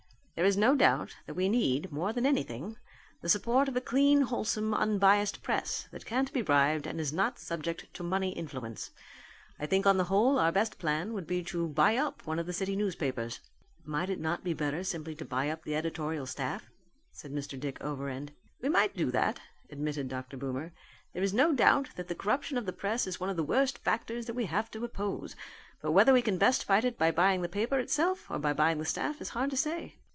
"There 0.33 0.47
is 0.49 0.57
no 0.57 0.75
doubt 0.75 1.15
that 1.27 1.35
we 1.35 1.49
need, 1.49 1.91
more 1.91 2.13
than 2.13 2.25
anything, 2.25 2.75
the 3.21 3.29
support 3.29 3.67
of 3.67 3.75
a 3.75 3.81
clean, 3.81 4.21
wholesome 4.21 4.73
unbiassed 4.73 5.43
press 5.43 5.87
that 5.91 6.03
can't 6.07 6.33
be 6.33 6.41
bribed 6.41 6.87
and 6.87 6.99
is 6.99 7.13
not 7.13 7.37
subject 7.37 7.85
to 7.93 8.01
money 8.01 8.31
influence. 8.31 8.89
I 9.59 9.67
think 9.67 9.85
on 9.85 9.97
the 9.97 10.05
whole 10.05 10.39
our 10.39 10.51
best 10.51 10.79
plan 10.79 11.13
would 11.13 11.27
be 11.27 11.43
to 11.43 11.67
buy 11.67 11.95
up 11.95 12.25
one 12.25 12.39
of 12.39 12.47
the 12.47 12.53
city 12.53 12.75
newspapers." 12.75 13.39
"Might 13.85 14.09
it 14.09 14.19
not 14.19 14.43
be 14.43 14.55
better 14.55 14.83
simply 14.83 15.13
to 15.17 15.25
buy 15.25 15.47
up 15.51 15.61
the 15.63 15.75
editorial 15.75 16.25
staff?" 16.25 16.71
said 17.11 17.31
Mr. 17.31 17.59
Dick 17.59 17.79
Overend. 17.79 18.31
"We 18.63 18.69
might 18.69 18.97
do 18.97 19.11
that," 19.11 19.39
admitted 19.69 20.07
Dr. 20.09 20.37
Boomer. 20.37 20.73
"There 21.13 21.21
is 21.21 21.35
no 21.35 21.53
doubt 21.53 21.91
that 21.97 22.07
the 22.07 22.15
corruption 22.15 22.57
of 22.57 22.65
the 22.65 22.73
press 22.73 23.05
is 23.05 23.19
one 23.19 23.29
of 23.29 23.37
the 23.37 23.43
worst 23.43 23.77
factors 23.77 24.25
that 24.25 24.33
we 24.35 24.45
have 24.45 24.71
to 24.71 24.83
oppose. 24.83 25.35
But 25.83 25.91
whether 25.91 26.13
we 26.13 26.23
can 26.23 26.39
best 26.39 26.65
fight 26.65 26.83
it 26.85 26.97
by 26.97 27.11
buying 27.11 27.43
the 27.43 27.47
paper 27.47 27.77
itself 27.77 28.25
or 28.31 28.39
buying 28.39 28.79
the 28.79 28.85
staff 28.85 29.21
is 29.21 29.29
hard 29.29 29.51
to 29.51 29.57
say." 29.57 29.97